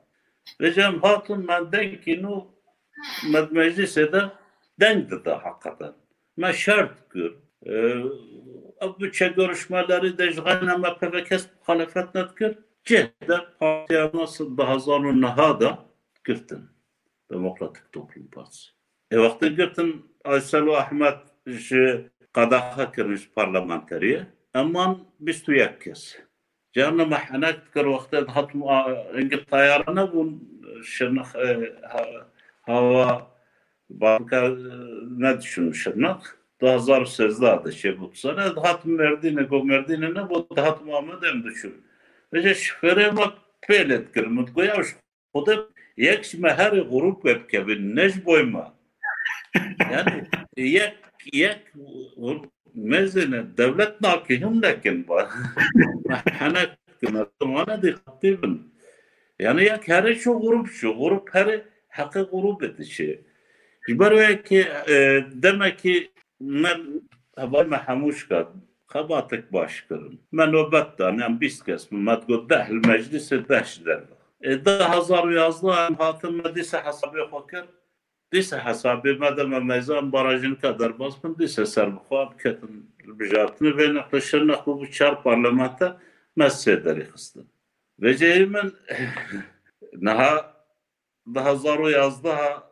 [0.61, 2.47] Ve cem hatun ben denkinu
[3.33, 4.23] med meclise de
[4.81, 5.93] denkti de hakikaten.
[6.37, 7.33] Me şart gör.
[7.67, 8.03] Ee,
[9.01, 12.59] bütçe görüşmeleri de jgayna me pevekes muhalefet netkir.
[12.85, 15.79] Cehde partiye nasıl daha zorun nahada
[16.25, 16.69] Girtin,
[17.31, 18.71] Demokratik Toplum Partisi.
[19.11, 21.19] E vakti Girtin Aysalu Ahmet
[21.59, 24.27] şu qadaha kirmiş parlamentariye.
[24.55, 26.19] Aman biz tuyakkes.
[26.73, 28.71] Canı mahanak tıkır vakti hatmu
[29.15, 30.33] engil tayarına bu
[30.85, 31.73] şırnak e,
[32.63, 33.31] hava
[33.91, 34.51] banka
[35.19, 36.39] ne düşünmüş şırnak?
[36.61, 38.57] Daha zar sözde adı şey bu sana.
[38.57, 41.85] Hatmu merdine gömerdine ne bu hatmu amedem düşün.
[42.33, 43.33] Ve şifere bak
[43.69, 44.87] pelet kirmut koyar.
[45.33, 45.67] O da
[45.98, 48.76] yek her grup web kevin neş boyma.
[49.92, 50.24] Yani
[50.58, 50.96] yek
[51.34, 51.60] yek
[52.76, 55.06] مازن دولتنا كهم لكن
[56.12, 58.50] احنا كنا وانا دي قطيبا
[59.40, 63.20] يعني ياك هر شو غروب شو غروب هر حق غروب شيء
[63.90, 64.60] جبروا ki
[65.44, 66.80] demek ki men
[67.38, 68.52] هبای ما حموش کرد
[68.88, 73.34] خباتك باش کرن من نوبت دانم بیست کس من تقول ده المجلس
[74.44, 77.66] ده شدر ده هزار و یازده هم هاتم مدیس حسابی خوکر
[78.32, 82.84] دیسه حسابی مدام میزان باراجین که در باز کن دیسه سر بخواب کتن
[83.20, 86.02] بجارتنی و نقلشن نقل bu çar parlamenta
[86.36, 87.46] messederi kıstı.
[88.00, 88.74] Ve cehimin
[89.94, 90.54] naha
[91.36, 92.72] daha zaru yazdı ha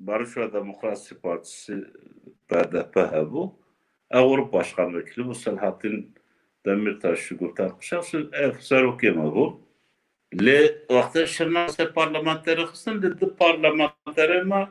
[0.00, 1.84] Barış ve Demokrasi Partisi
[2.50, 2.96] BDP
[3.32, 3.60] bu.
[4.10, 6.14] Avrupa Başkan Vekili bu Selahattin
[6.66, 9.63] Demirtaş şugur tartışan ev serokema bu.
[10.41, 14.69] Le vakti şirnase parlamenteri kısın dedi parlamenteri ma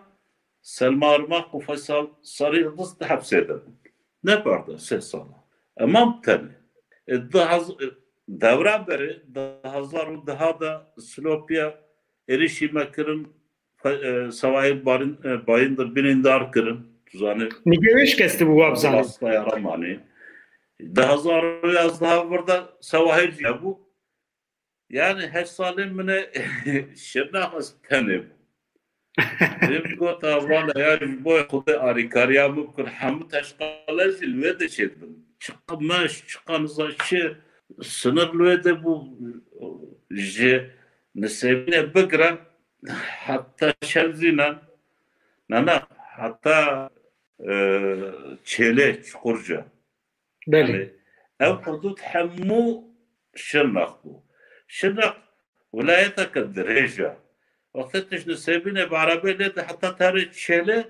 [0.63, 3.71] Selma Armak u Faysal Sarı Yıldız da hapsedildi.
[4.25, 5.45] Ne vardı ses sala.
[5.77, 6.49] Ama tabi.
[7.09, 7.61] Daha
[8.29, 11.75] devre beri daha zar daha da Slopya
[12.29, 13.29] erişime kırın
[14.31, 14.87] savayı
[15.47, 16.87] bayındır birindar kırın.
[17.07, 17.49] Tuzanı.
[17.67, 18.97] Görüş kesti bu abzanı?
[18.97, 20.01] Asla yaramani.
[20.81, 23.84] Daha zar yaz daha burada savahir bu
[24.91, 26.31] yani her salim mine
[26.97, 28.31] şırnağız tenim.
[29.63, 35.27] Dedim gota valla yani bu kutu arı kariyamı kur hamı taşkalar fil ve de çedim.
[35.41, 37.33] Çıkmış çıkanıza şey
[37.83, 39.19] sınırlı ve de bu
[40.11, 40.71] je
[41.15, 42.39] nesebine bıgra
[43.27, 44.63] hatta şevzina
[45.49, 46.91] nana hatta
[47.49, 47.97] e,
[48.45, 49.67] çele çukurca.
[50.47, 50.95] Beli.
[51.41, 52.85] Yani, ev hudut hemmu
[53.35, 54.25] şırnak bu.
[54.68, 55.14] شرنخ
[55.72, 57.18] ولايتك الدريجة
[57.74, 60.86] وقتش نسيبينه بعربية ليت حتى تاري تشيلة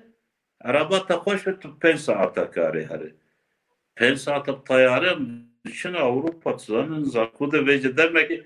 [0.62, 3.14] عربة تخوش تو بين ساعة كاري هري
[4.00, 5.20] بين ساعة بطيارة
[5.72, 8.44] شنو أوروبا تزانن زاكودة بيجي demek ki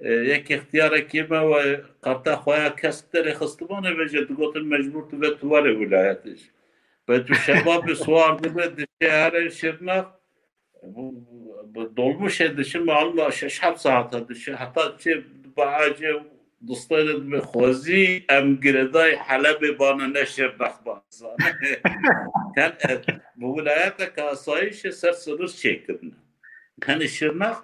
[0.00, 1.54] یک اختیار کیما و
[2.02, 6.50] قرطا خواه کستر خستمانه بيجي تقوتن مجبور تو بتوار ولایتش
[7.08, 10.06] به تو شباب سوار دبه دشه هر شرنخ
[10.82, 15.23] bu, bu dolmuş edişim Allah şeşhab saate dışı hatta çe
[15.57, 16.23] bağcı
[16.67, 21.37] dostları ve xozi em gireday Halep bana neşir nakbazan.
[22.55, 22.73] Kan
[23.35, 26.11] bu vilayete ka asayiş ser sınır çekirne.
[26.85, 27.57] Hani şirnak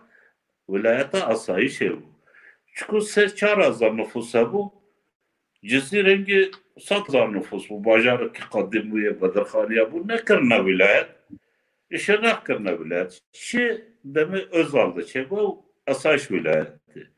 [0.69, 2.01] vilayete asayiş bu.
[2.73, 4.73] Çünkü ses çar azar nüfusa bu.
[5.65, 7.85] Cizli rengi satlar nüfus bu.
[7.85, 9.21] Bacarık ki kaddim bu ya
[9.93, 11.09] bu ne kırna vilayet.
[14.15, 17.11] Demi Özal'da çe bu asayiş vilayeti.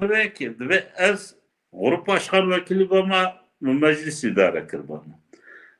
[0.00, 1.34] Buraya ki ve ez
[1.72, 5.20] grup başkan vekili bana meclis idare kır bana.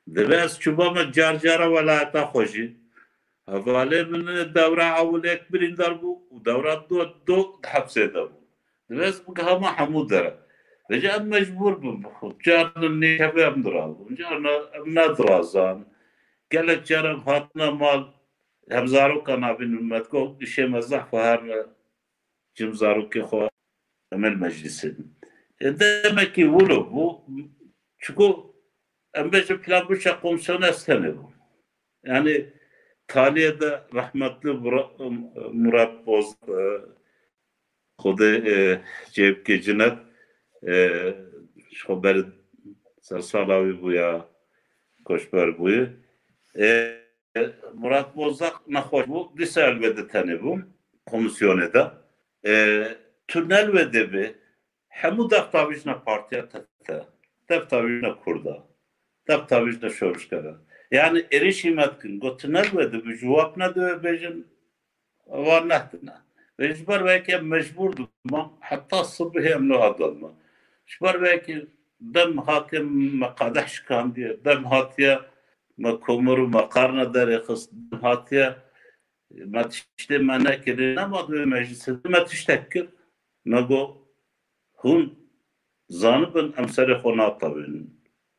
[0.08, 2.76] Ve ez çubama carcara velayete hoşi.
[3.46, 6.28] Havale min devre avul ek birindar bu.
[6.44, 8.44] Devre do do hapse da bu.
[8.90, 10.38] Ve ez bu hama hamudara.
[10.90, 12.00] Ve em mecbur bu.
[12.44, 13.94] Carnın ne kebe em dural.
[14.18, 15.86] Carnın durazan.
[16.50, 18.04] Gelek carın hatına mal.
[18.69, 20.37] Hem zaruka nabin ümmet ko.
[20.41, 21.41] İşe mezah fahar
[22.53, 23.49] cim zaruki xo.
[24.11, 25.17] Emel meclisin.
[25.61, 27.25] E demek ki bunu bu
[27.97, 28.23] çünkü
[29.13, 31.31] embeci plan bu komisyonu estene bu.
[32.03, 32.45] Yani
[33.07, 34.53] Taliye'de rahmetli
[35.53, 36.35] Murat Boz
[38.01, 38.19] خود
[39.15, 39.95] جیب که جنت
[41.81, 42.15] خبر
[43.07, 44.11] سرسالاوی بویا
[45.07, 45.79] کشبر بوی
[47.74, 49.08] Murat Bozak nahoş.
[49.08, 50.58] Bu lisel ve deteni bu
[51.06, 51.94] komisyonu da
[52.46, 52.84] e,
[53.28, 54.34] tünel ve debi
[54.88, 57.04] hemu deftavişne partiya tette
[57.48, 58.66] deftavişne kurda
[59.28, 60.54] deftavişne şörüşkere
[60.90, 64.46] yani erişimet gün go tünel ve debi cevap ne de bejin
[65.26, 66.24] var nehtine
[66.58, 70.32] Mecbur belki mecburdu ama hatta sıbı hem ne adalma.
[70.86, 71.66] Şbar belki
[72.00, 75.18] dem hakim makadahş kan diye dem hatiye
[75.77, 78.55] ما كمر ما قرن دار خص دم هاتي
[79.31, 82.87] ما تشتي ما نكر ما دو مجلس ما تشتكر
[83.45, 83.95] نقو
[84.85, 85.15] هون
[85.89, 87.87] زانبن امسر خونا طبن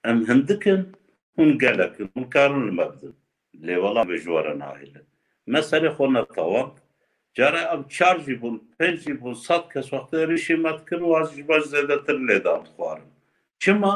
[0.07, 0.93] ام هندكن
[1.39, 3.13] هون قالك هون كارون المبدل
[3.55, 5.03] لي والله بجوارنا هايله
[5.47, 6.71] مسألة خونا طوان
[7.37, 11.97] جاره اب چار جیبون پنج جیبون صد کس وقت رشیمت کن و از جباج زیده
[11.97, 13.11] تر لیدان خوارم
[13.59, 13.95] چما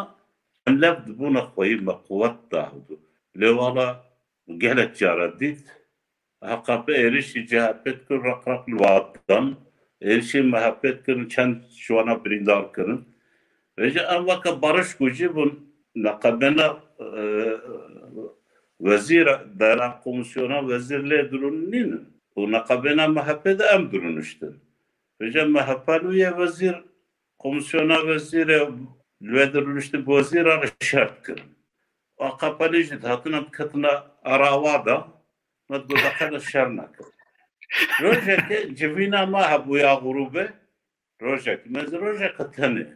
[0.67, 2.97] ام لفت بون خوی مقوت داهدو
[3.38, 4.06] Levala
[4.58, 5.80] gelek yaradit.
[6.42, 9.56] HKP erişi CHP kır rakrak vaattan
[10.02, 13.06] erişi muhabbet kırın çen şu ana birindar kırın.
[13.80, 15.60] Ve en vaka barış gücü bu
[15.96, 17.58] nakabena e, e,
[18.82, 19.28] vezir
[19.60, 22.08] dara komisyona vezirle durun ninin.
[22.36, 24.48] Bu nakabena muhabbet em durun işte.
[25.22, 26.76] Ve muhabbeluye vezir
[27.40, 28.70] komisyona vezire
[29.22, 30.48] ve durun işte bu vezir
[30.82, 31.59] şart kırın.
[32.19, 35.09] O kapanıcı hatına katına aravada
[35.69, 37.01] maddu dakana şarnak.
[38.03, 40.53] Rojake civina ma habu ya gurube
[41.23, 42.87] rojake mez rojake tani.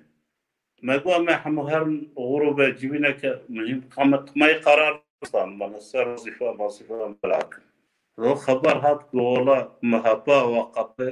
[0.83, 1.83] Megwa ma hamu her
[2.17, 7.69] gurube civina ke mühim kamat may karar san bana sar zifa masifa bırakın.
[8.23, 9.59] رو خبر هات گولا
[9.93, 11.09] محبا و قپه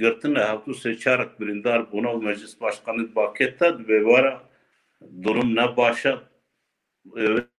[0.00, 4.34] گرتن هفتو سه چارک بریندار بونا و مجلس başkanı baketta ببارا
[5.22, 6.22] durum ne başa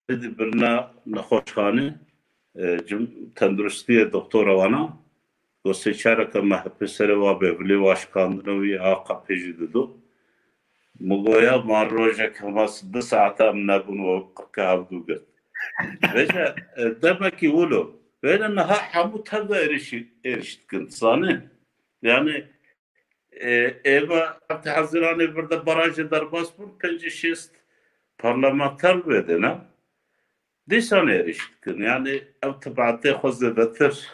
[0.09, 1.93] birine nehoşhane
[3.35, 4.97] tenduristiye doktora vana
[5.63, 9.97] o se çaraka mahpesere va bevli başkanlığı ve AKP jididu
[10.99, 15.23] Mugoya marroja kamas da saata amna bunu kavdu gıt.
[16.13, 21.39] Veja demek ki ulu böyle naha hamut hada erişi eriştkin sani.
[22.01, 22.43] Yani
[23.83, 27.55] Eva Hazirane burada barajı darbasbur pence şest
[28.17, 29.57] parlamenter bedene
[30.69, 31.81] dişan eriştikin.
[31.81, 34.07] Yani ev tıbaatı hozzebetir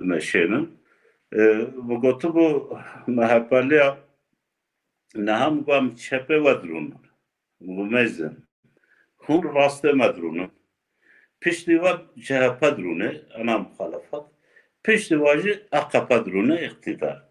[0.00, 0.80] meşenin.
[1.32, 3.94] E, bu gotu bu mehepeliye
[5.14, 6.94] neham gam çepe vedrunun.
[7.60, 8.46] Bu mezin.
[9.16, 10.50] Hun rastı medrunun.
[11.40, 14.20] Pişti ve CHP drunu, ana muhalefet.
[14.82, 17.28] Pişti vajı AKP drunu iktidar.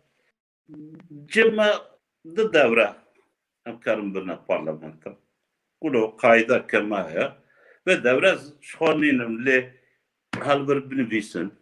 [1.25, 1.73] Cime
[2.25, 2.93] de devre.
[3.63, 5.15] Hem karım birine parlamentim.
[5.80, 7.36] parlamenta Kulo kayda kemaya
[7.86, 9.74] ve devre şoninim le
[10.38, 11.52] halbir binvisin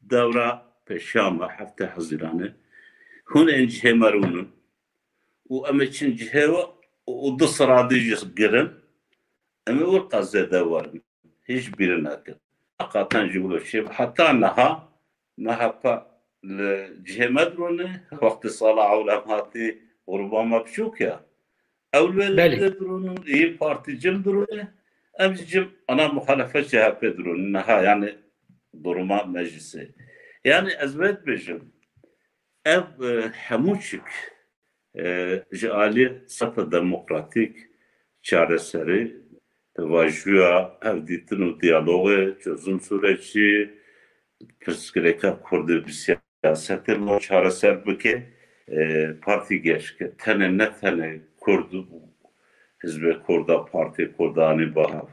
[0.00, 2.54] devre peşama hafta haziranı
[3.24, 4.48] hun encihe marunun
[5.48, 6.74] u emeçin ciheva
[7.06, 8.70] u dı sıradıcı girin
[9.66, 11.02] emi ur qazede varın
[11.48, 12.34] hiçbirine kır
[12.78, 14.88] hakikaten jibulu şey hatta naha
[15.38, 16.14] nahapa
[16.44, 17.90] لجهمدرونه
[18.22, 19.66] وقت صلاة علماتي
[20.06, 20.98] وربما بشوك
[21.93, 24.67] Evvelinde durunun iyi Parti'cim durunu,
[25.19, 28.15] evcim ana muhalefet CHP durunu, ha yani
[28.83, 29.91] duruma meclisi.
[30.45, 31.73] Yani ezbet beşim,
[32.65, 34.01] ev e, hemuçik,
[34.97, 37.57] e, jali sapa demokratik
[38.21, 39.17] çareseri
[39.77, 43.79] vajua evditin u diyalogu, çözüm süreci,
[44.59, 48.29] pırskreka kurdu bir siyaseti, çareser bike,
[49.21, 51.73] parti geçki, tene ne tene Kurd
[52.83, 55.07] Hizbe Kurda Parti Kurdanî bahav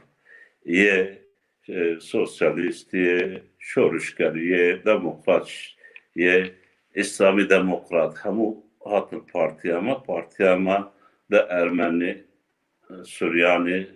[0.65, 1.21] ye
[1.69, 5.51] e, sosyalist ye şoruşger ye demokrat
[6.15, 6.53] ye
[6.95, 8.17] İslami Demokrat.
[8.17, 10.93] Hemû hatır parti ama parti ama
[11.31, 12.23] da Ermeni
[13.03, 13.87] Süryani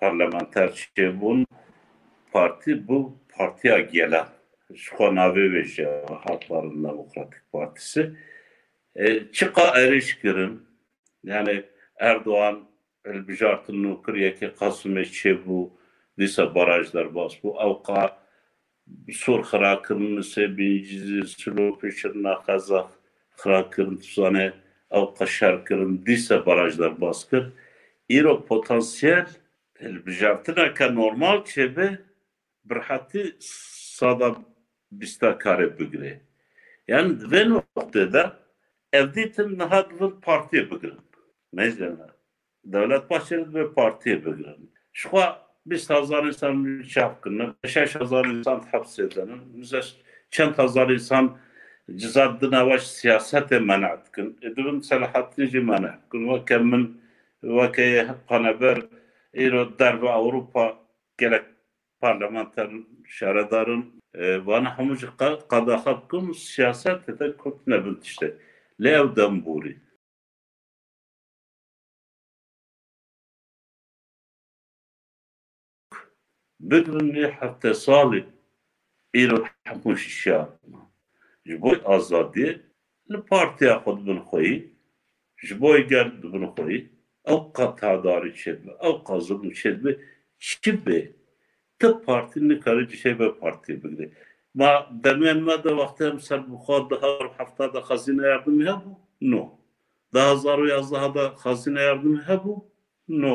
[0.00, 1.46] parlamenter çebun
[2.32, 4.26] parti bu partiye gelen
[4.74, 5.64] Şuanavi ve
[6.06, 8.16] Halkların Demokratik Partisi.
[8.96, 10.62] E, çıka erişkirin
[11.24, 11.64] yani
[11.98, 12.64] Erdoğan
[13.04, 15.78] elbijartın nukriye ki Kasım çebu
[16.18, 18.18] disa barajlar bas bu avka
[19.12, 22.86] sur xrakirın sebincizi sulu pişirna kazak
[23.38, 24.52] xrakirın tuzane
[24.90, 27.52] avka şarkirın disa barajlar baskır
[28.08, 29.26] İro potansiyel
[29.80, 31.98] elbijartına ka normal çebe
[32.64, 34.36] birhati sada
[34.92, 36.20] bista kare bigre.
[36.88, 38.38] Yani dve noktada
[38.92, 41.07] evditin naha dvin partiye bigrin.
[41.56, 42.10] Necdəmə.
[42.72, 44.68] Dövlət Bahçeli bir partiyə bölünür.
[44.92, 45.26] Şuqa
[45.66, 49.82] biz Hazar insan mülki haqqında 5 Hazar insan həbs edənin, bizə
[50.30, 51.30] çənd Hazar insan
[51.88, 56.86] cizaddın avaş siyasətə mənə haqqın, edibin Sələhaddinci mənə haqqın və kəmin
[57.58, 58.82] və kəyə panəbər
[59.32, 60.66] İrodlər və Avropa
[61.18, 61.46] gerek
[62.00, 62.84] parlamenterin,
[63.18, 63.84] şəradarın
[64.14, 68.34] e, və nəhəmucu qada haqqın siyasətə də köpnəbint işte.
[68.80, 69.76] Levdən buri.
[76.70, 78.24] بدونی هفته سال
[79.14, 80.48] ایرو حکومت شیعه
[81.46, 82.60] جبوی آزادی
[83.08, 84.70] لپارتی خود بن خوی
[85.48, 86.90] جبوی گرد بن خوی
[87.26, 89.96] او قطع داری چه بی او قضب چه بی
[90.38, 91.14] چی بی؟
[91.80, 94.12] تو پارتی نکاری چه پارتی بگده
[94.54, 98.96] ما درمیان ما دا وقتی هم سر بخواد ده هر هفته ده خزینه یردمی هبو
[99.20, 99.58] نو.
[100.12, 102.70] ده هزار و یازده ده خزینه یردمی هبو
[103.08, 103.34] نو.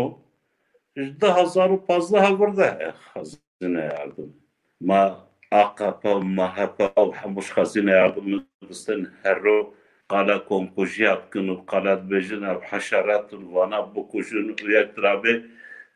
[0.96, 4.34] Ejda hazaru fazla havırda e, hazine yardım.
[4.82, 8.46] Ma akapa mahapa avhamuş hazine yardım.
[8.72, 9.74] Sen herro
[10.08, 15.46] kala konkuji yapkınıp kalat bejin av haşaratun vana bu kuşun uyaktırabi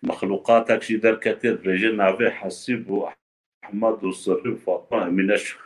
[0.01, 3.09] mahlukat akşi derketir bejin abi hasibu
[3.63, 5.57] ahmadu sırrı fatma emineş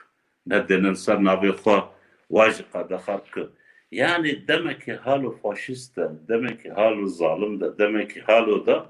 [0.47, 1.89] ne denen sen abi kha
[2.31, 3.49] vajika da halkı.
[3.91, 8.85] Yani demek ki halu faşist de, demek ki halu zalim de, demek ki halu da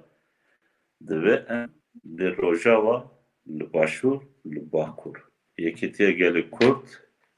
[1.07, 1.69] divê em
[2.17, 2.97] li Rojava
[3.47, 5.17] li Başûr li Bakur.
[5.57, 6.85] Yekîtiye gelê Kurd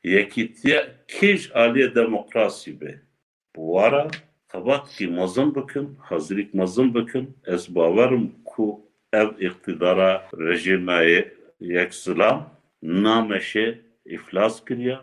[0.03, 3.01] yekîtiye kîj aliyê demokrasî be.
[3.55, 4.07] Wara
[4.51, 8.65] xebatkî mezin bikin hezirîk mezin bikin ez bawerim ku
[9.13, 10.11] ev iqtidara
[10.47, 11.21] rejîmayê
[11.59, 12.37] yek zilam
[12.83, 13.67] nameşê
[14.15, 14.99] îflas kiriye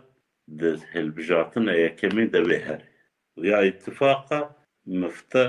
[0.59, 2.87] di hilbijartina yekemîn de wê here
[3.49, 4.55] ya îtifaqa
[4.85, 5.43] mifte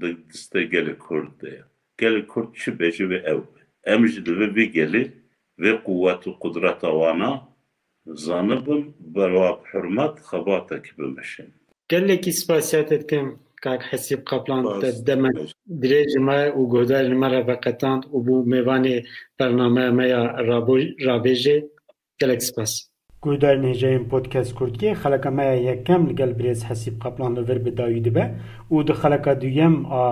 [0.00, 0.94] di diste gelê
[1.98, 3.40] Gel kurt beji ve ev.
[3.84, 5.04] Em ji divê vê gelê
[5.58, 7.48] vê quwet û qudreta wana
[8.06, 11.48] zanibin berwab hurmet xebatekî bimeşin.
[11.88, 15.36] gelekî spasiyet etkim kak Hesîb Kaplan demek
[15.82, 19.06] dirêjî me û guhdarên me re veqetand û bû mêvanê
[19.38, 20.22] bernameya me ya
[21.08, 21.68] rabêjê
[22.18, 22.87] gelek spas.
[23.22, 27.64] Guhdarên hêjeyên podcast Kurdgê xeleka me ya yekem li gel birêz Hesîb Kaplan li vir
[27.64, 28.24] bi dawî dibe
[28.70, 30.02] û di xeleka duyem a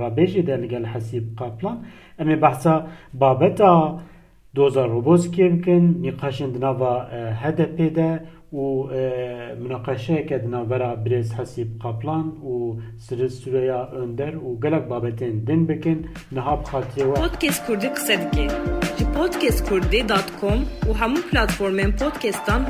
[0.00, 1.76] rabêjê de li gel Hesîb Kaplan
[2.18, 3.72] em ê behsa babeta
[4.56, 5.46] doza robozkê
[8.52, 8.84] و
[9.60, 16.04] مناقشه کردن برای brez حسیب kaplan u سرز سوریا اندر و گلک بابتین دن بکن
[16.32, 18.48] نهاب خاطره و پودکست کردی قصه دکی
[18.96, 22.66] جی پودکست کردی دات کم و همون پلاتفورمین پودکستان